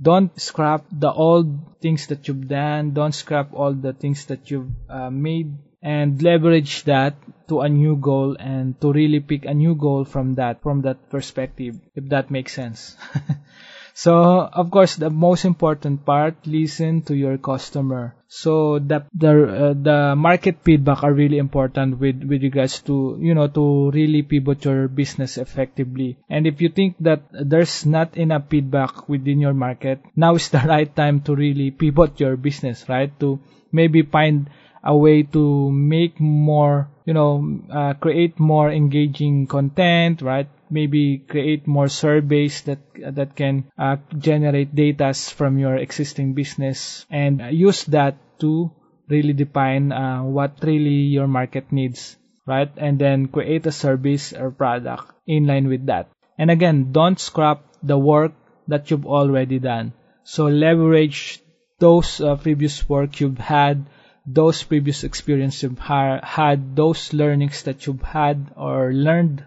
don't 0.01 0.39
scrap 0.39 0.85
the 0.91 1.11
old 1.11 1.81
things 1.81 2.07
that 2.07 2.27
you've 2.27 2.47
done. 2.47 2.93
Don't 2.93 3.13
scrap 3.13 3.53
all 3.53 3.73
the 3.73 3.93
things 3.93 4.25
that 4.25 4.49
you've 4.49 4.71
uh, 4.89 5.09
made 5.09 5.57
and 5.81 6.21
leverage 6.21 6.83
that 6.83 7.15
to 7.47 7.61
a 7.61 7.69
new 7.69 7.95
goal 7.95 8.35
and 8.39 8.79
to 8.81 8.91
really 8.91 9.19
pick 9.19 9.45
a 9.45 9.53
new 9.53 9.75
goal 9.75 10.03
from 10.03 10.35
that 10.35 10.61
from 10.61 10.81
that 10.81 11.09
perspective 11.09 11.79
if 11.95 12.09
that 12.09 12.29
makes 12.29 12.53
sense 12.53 12.97
so 13.99 14.13
of 14.61 14.71
course 14.71 14.95
the 14.95 15.09
most 15.09 15.43
important 15.43 16.05
part 16.05 16.35
listen 16.45 17.01
to 17.01 17.13
your 17.13 17.37
customer. 17.37 18.15
So 18.29 18.79
the 18.79 19.03
the 19.13 19.31
uh, 19.31 19.73
the 19.75 20.15
market 20.15 20.63
feedback 20.63 21.03
are 21.03 21.11
really 21.11 21.37
important 21.37 21.99
with 21.99 22.23
with 22.23 22.41
regards 22.41 22.79
to 22.87 23.17
you 23.19 23.35
know 23.35 23.47
to 23.59 23.91
really 23.91 24.21
pivot 24.21 24.63
your 24.63 24.87
business 24.87 25.37
effectively. 25.37 26.17
And 26.29 26.47
if 26.47 26.61
you 26.61 26.69
think 26.69 26.95
that 27.01 27.27
there's 27.33 27.85
not 27.85 28.15
enough 28.15 28.47
feedback 28.47 29.09
within 29.09 29.41
your 29.41 29.53
market 29.53 29.99
now 30.15 30.35
is 30.35 30.47
the 30.47 30.63
right 30.73 30.95
time 30.95 31.19
to 31.27 31.35
really 31.35 31.71
pivot 31.71 32.21
your 32.21 32.37
business 32.37 32.87
right? 32.87 33.11
To 33.19 33.41
maybe 33.73 34.03
find 34.03 34.49
a 34.81 34.95
way 34.95 35.23
to 35.23 35.71
make 35.71 36.19
more, 36.19 36.87
you 37.03 37.13
know, 37.13 37.59
uh, 37.69 37.93
create 37.95 38.39
more 38.39 38.71
engaging 38.71 39.47
content, 39.47 40.21
right? 40.21 40.47
Maybe 40.69 41.17
create 41.17 41.67
more 41.67 41.87
surveys 41.87 42.61
that 42.63 42.79
that 43.15 43.35
can 43.35 43.71
uh, 43.77 43.97
generate 44.17 44.75
data 44.75 45.13
from 45.13 45.57
your 45.57 45.75
existing 45.75 46.33
business 46.33 47.05
and 47.09 47.41
use 47.51 47.83
that 47.85 48.17
to 48.39 48.71
really 49.07 49.33
define 49.33 49.91
uh, 49.91 50.23
what 50.23 50.61
really 50.61 51.09
your 51.09 51.27
market 51.27 51.71
needs, 51.71 52.17
right? 52.45 52.71
And 52.77 52.99
then 52.99 53.27
create 53.27 53.65
a 53.65 53.71
service 53.71 54.33
or 54.33 54.51
product 54.51 55.11
in 55.25 55.47
line 55.47 55.67
with 55.67 55.87
that. 55.87 56.09
And 56.37 56.51
again, 56.51 56.91
don't 56.91 57.19
scrap 57.19 57.65
the 57.81 57.97
work 57.97 58.33
that 58.67 58.91
you've 58.91 59.07
already 59.07 59.59
done. 59.59 59.93
So 60.23 60.45
leverage 60.45 61.41
those 61.79 62.21
uh, 62.21 62.35
previous 62.35 62.87
work 62.87 63.19
you've 63.19 63.39
had 63.39 63.85
those 64.31 64.61
previous 64.61 65.03
experiences 65.03 65.63
you've 65.63 65.79
ha- 65.79 66.21
had, 66.23 66.75
those 66.75 67.13
learnings 67.13 67.63
that 67.63 67.87
you've 67.87 68.01
had 68.01 68.51
or 68.55 68.93
learned 68.93 69.43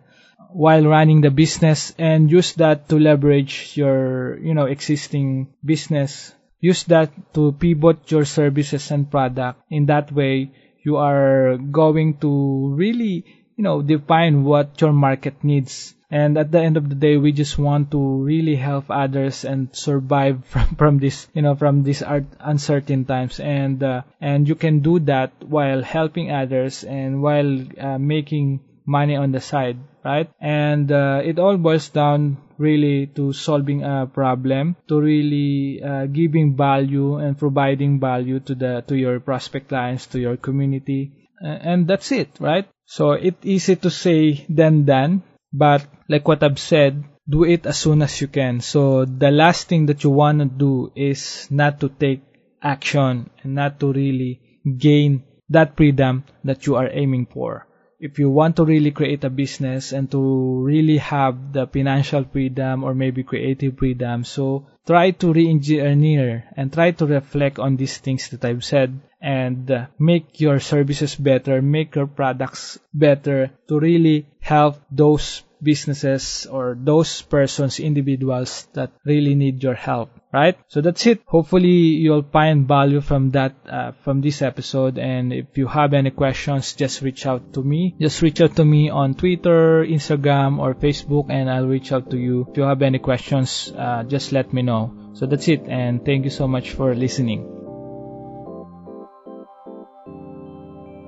while 0.52 0.84
running 0.84 1.20
the 1.20 1.30
business 1.30 1.94
and 1.98 2.30
use 2.30 2.52
that 2.54 2.88
to 2.88 2.98
leverage 2.98 3.72
your, 3.76 4.38
you 4.38 4.54
know, 4.54 4.66
existing 4.66 5.54
business. 5.64 6.34
Use 6.60 6.84
that 6.84 7.10
to 7.34 7.52
pivot 7.52 8.10
your 8.10 8.24
services 8.24 8.90
and 8.90 9.10
product. 9.10 9.60
In 9.70 9.86
that 9.86 10.12
way, 10.12 10.52
you 10.84 10.96
are 10.96 11.56
going 11.56 12.18
to 12.18 12.74
really 12.74 13.24
you 13.56 13.64
know, 13.64 13.82
define 13.82 14.44
what 14.44 14.80
your 14.80 14.92
market 14.92 15.44
needs. 15.44 15.94
And 16.10 16.36
at 16.36 16.50
the 16.50 16.60
end 16.60 16.76
of 16.76 16.88
the 16.88 16.94
day, 16.94 17.16
we 17.16 17.32
just 17.32 17.58
want 17.58 17.90
to 17.92 17.98
really 17.98 18.56
help 18.56 18.86
others 18.90 19.44
and 19.44 19.74
survive 19.74 20.44
from, 20.46 20.74
from 20.76 20.98
this, 20.98 21.28
you 21.32 21.42
know, 21.42 21.54
from 21.54 21.82
these 21.82 22.02
uncertain 22.40 23.04
times. 23.04 23.40
And, 23.40 23.82
uh, 23.82 24.02
and 24.20 24.48
you 24.48 24.54
can 24.54 24.80
do 24.80 24.98
that 25.00 25.32
while 25.40 25.82
helping 25.82 26.30
others 26.30 26.84
and 26.84 27.22
while 27.22 27.64
uh, 27.78 27.98
making 27.98 28.60
money 28.86 29.16
on 29.16 29.32
the 29.32 29.40
side, 29.40 29.78
right? 30.04 30.30
And 30.40 30.90
uh, 30.90 31.20
it 31.24 31.38
all 31.38 31.56
boils 31.56 31.88
down 31.88 32.38
really 32.58 33.06
to 33.14 33.32
solving 33.32 33.82
a 33.82 34.06
problem, 34.06 34.76
to 34.88 35.00
really 35.00 35.82
uh, 35.82 36.06
giving 36.06 36.56
value 36.56 37.16
and 37.16 37.38
providing 37.38 38.00
value 38.00 38.40
to 38.40 38.54
the 38.54 38.84
to 38.86 38.96
your 38.96 39.20
prospect 39.20 39.68
clients, 39.68 40.06
to 40.08 40.20
your 40.20 40.36
community, 40.36 41.12
and 41.40 41.88
that's 41.88 42.12
it, 42.12 42.30
right? 42.38 42.68
So 42.86 43.12
it's 43.12 43.44
easy 43.44 43.76
to 43.76 43.90
say 43.90 44.44
than 44.48 44.84
done, 44.84 45.22
but 45.52 45.86
like 46.08 46.26
what 46.28 46.42
I've 46.42 46.58
said, 46.58 47.04
do 47.28 47.44
it 47.44 47.66
as 47.66 47.78
soon 47.78 48.02
as 48.02 48.20
you 48.20 48.28
can. 48.28 48.60
So 48.60 49.04
the 49.04 49.30
last 49.30 49.68
thing 49.68 49.86
that 49.86 50.04
you 50.04 50.10
want 50.10 50.38
to 50.40 50.44
do 50.46 50.92
is 50.94 51.48
not 51.50 51.80
to 51.80 51.88
take 51.88 52.22
action 52.62 53.30
and 53.42 53.54
not 53.54 53.80
to 53.80 53.92
really 53.92 54.40
gain 54.78 55.24
that 55.48 55.76
freedom 55.76 56.24
that 56.44 56.66
you 56.66 56.76
are 56.76 56.88
aiming 56.90 57.26
for 57.26 57.66
if 58.02 58.18
you 58.18 58.28
want 58.28 58.56
to 58.56 58.64
really 58.64 58.90
create 58.90 59.22
a 59.22 59.30
business 59.30 59.92
and 59.92 60.10
to 60.10 60.20
really 60.64 60.98
have 60.98 61.52
the 61.52 61.68
financial 61.68 62.24
freedom 62.24 62.82
or 62.82 62.94
maybe 62.94 63.22
creative 63.22 63.78
freedom, 63.78 64.24
so 64.24 64.66
try 64.84 65.12
to 65.12 65.32
re-engineer 65.32 66.44
and 66.56 66.72
try 66.72 66.90
to 66.90 67.06
reflect 67.06 67.60
on 67.60 67.76
these 67.76 67.98
things 67.98 68.28
that 68.30 68.44
I've 68.44 68.64
said 68.64 68.98
and 69.20 69.70
uh, 69.70 69.86
make 70.00 70.40
your 70.40 70.58
services 70.58 71.14
better, 71.14 71.62
make 71.62 71.94
your 71.94 72.08
products 72.08 72.76
better 72.92 73.52
to 73.68 73.78
really 73.78 74.26
help 74.40 74.82
those 74.90 75.44
businesses 75.62 76.46
or 76.46 76.76
those 76.78 77.22
persons, 77.22 77.80
individuals 77.80 78.66
that 78.74 78.90
really 79.04 79.34
need 79.34 79.62
your 79.62 79.74
help 79.74 80.10
right? 80.32 80.56
So 80.68 80.80
that's 80.80 81.06
it. 81.06 81.22
Hopefully 81.26 82.00
you'll 82.00 82.22
find 82.22 82.66
value 82.66 83.00
from 83.00 83.30
that, 83.30 83.54
uh, 83.68 83.92
from 84.02 84.20
this 84.20 84.42
episode. 84.42 84.98
And 84.98 85.32
if 85.32 85.58
you 85.58 85.66
have 85.66 85.92
any 85.92 86.10
questions, 86.10 86.72
just 86.72 87.02
reach 87.02 87.26
out 87.26 87.52
to 87.52 87.62
me. 87.62 87.94
Just 88.00 88.22
reach 88.22 88.40
out 88.40 88.56
to 88.56 88.64
me 88.64 88.88
on 88.88 89.14
Twitter, 89.14 89.84
Instagram, 89.84 90.58
or 90.58 90.74
Facebook, 90.74 91.26
and 91.30 91.50
I'll 91.50 91.66
reach 91.66 91.92
out 91.92 92.10
to 92.10 92.18
you. 92.18 92.46
If 92.50 92.56
you 92.56 92.64
have 92.64 92.82
any 92.82 92.98
questions, 92.98 93.72
uh, 93.76 94.04
just 94.04 94.32
let 94.32 94.52
me 94.52 94.62
know. 94.62 95.12
So 95.14 95.26
that's 95.26 95.46
it. 95.48 95.68
And 95.68 96.04
thank 96.04 96.24
you 96.24 96.30
so 96.30 96.48
much 96.48 96.70
for 96.70 96.94
listening. 96.94 97.48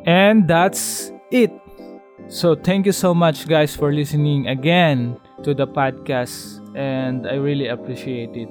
And 0.07 0.47
that's 0.47 1.11
it. 1.31 1.63
So 2.28 2.54
thank 2.54 2.87
you 2.87 2.93
so 2.93 3.14
much 3.14 3.47
guys 3.47 3.76
for 3.76 3.93
listening 3.93 4.49
again 4.49 5.21
to 5.45 5.54
the 5.54 5.66
podcast 5.66 6.59
and 6.75 7.28
I 7.28 7.35
really 7.35 7.69
appreciate 7.69 8.35
it. 8.35 8.49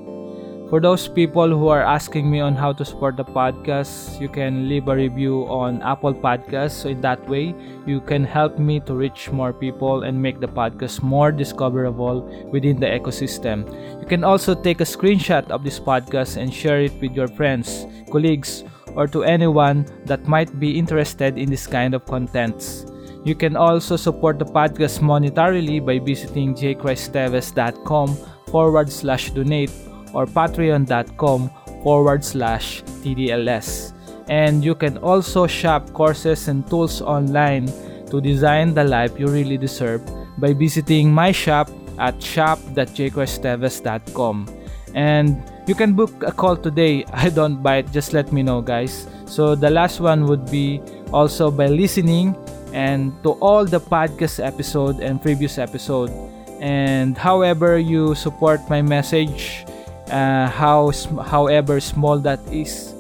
For 0.70 0.80
those 0.80 1.08
people 1.08 1.50
who 1.50 1.68
are 1.68 1.84
asking 1.84 2.32
me 2.32 2.40
on 2.40 2.56
how 2.56 2.72
to 2.74 2.86
support 2.86 3.18
the 3.18 3.26
podcast, 3.26 4.20
you 4.22 4.30
can 4.30 4.70
leave 4.70 4.88
a 4.88 4.96
review 4.96 5.44
on 5.46 5.82
Apple 5.82 6.14
Podcasts. 6.14 6.82
So 6.82 6.90
in 6.90 7.02
that 7.02 7.22
way, 7.30 7.54
you 7.86 8.00
can 8.02 8.24
help 8.24 8.58
me 8.58 8.80
to 8.82 8.96
reach 8.96 9.30
more 9.30 9.54
people 9.54 10.04
and 10.04 10.20
make 10.20 10.40
the 10.40 10.48
podcast 10.48 11.04
more 11.04 11.32
discoverable 11.32 12.24
within 12.52 12.80
the 12.80 12.88
ecosystem. 12.88 13.70
You 14.00 14.08
can 14.08 14.24
also 14.24 14.56
take 14.56 14.82
a 14.82 14.88
screenshot 14.88 15.50
of 15.52 15.64
this 15.64 15.80
podcast 15.80 16.38
and 16.38 16.54
share 16.54 16.82
it 16.82 16.94
with 17.02 17.14
your 17.14 17.28
friends, 17.28 17.86
colleagues, 18.10 18.64
or 18.96 19.08
to 19.08 19.24
anyone 19.24 19.86
that 20.06 20.26
might 20.26 20.60
be 20.60 20.80
interested 20.80 21.38
in 21.38 21.50
this 21.50 21.68
kind 21.68 21.94
of 21.94 22.06
contents. 22.06 22.86
You 23.24 23.36
can 23.36 23.56
also 23.56 23.96
support 23.96 24.38
the 24.38 24.46
podcast 24.46 25.00
monetarily 25.00 25.84
by 25.84 26.00
visiting 26.00 26.54
jaychristteves.com 26.54 28.18
forward 28.52 28.92
slash 28.92 29.32
donate 29.32 29.72
or 30.14 30.26
patreon.com 30.26 31.50
forward 31.84 32.26
slash 32.26 32.84
TDLS. 33.00 33.94
And 34.28 34.64
you 34.64 34.76
can 34.76 34.98
also 35.00 35.48
shop 35.48 35.92
courses 35.94 36.48
and 36.48 36.70
tools 36.70 37.02
online 37.02 37.68
to 38.08 38.20
design 38.20 38.74
the 38.74 38.84
life 38.84 39.18
you 39.18 39.28
really 39.28 39.58
deserve 39.58 40.02
by 40.38 40.52
visiting 40.54 41.12
my 41.12 41.32
shop 41.32 41.70
at 42.00 42.22
shop.jaychristteves.com. 42.22 44.50
And 44.96 45.44
you 45.66 45.76
can 45.76 45.94
book 45.94 46.12
a 46.24 46.32
call 46.32 46.58
today. 46.58 47.06
I 47.14 47.30
don't 47.30 47.64
bite, 47.64 47.92
just 47.92 48.14
let 48.14 48.34
me 48.34 48.44
know, 48.44 48.62
guys. 48.62 49.08
So 49.26 49.56
the 49.56 49.70
last 49.70 50.00
one 50.00 50.28
would 50.28 50.52
be 50.52 50.82
also 51.12 51.50
by 51.50 51.66
listening 51.68 52.36
and 52.74 53.14
to 53.24 53.38
all 53.40 53.66
the 53.66 53.80
podcast 53.80 54.44
episode 54.44 55.00
and 55.00 55.22
previous 55.22 55.58
episode. 55.58 56.12
And 56.60 57.18
however 57.18 57.78
you 57.78 58.16
support 58.16 58.60
my 58.70 58.82
message, 58.82 59.66
uh, 60.10 60.48
how 60.50 60.92
however 61.24 61.80
small 61.80 62.20
that 62.20 62.40
is 62.52 62.94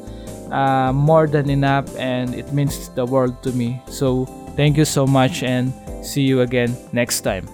uh, 0.51 0.91
more 0.93 1.27
than 1.27 1.49
enough 1.49 1.89
and 1.97 2.33
it 2.35 2.53
means 2.53 2.89
the 2.89 3.05
world 3.05 3.41
to 3.43 3.51
me 3.51 3.81
so 3.87 4.25
thank 4.55 4.77
you 4.77 4.85
so 4.85 5.05
much 5.05 5.43
and 5.43 5.73
see 6.05 6.21
you 6.21 6.41
again 6.41 6.75
next 6.91 7.21
time 7.21 7.47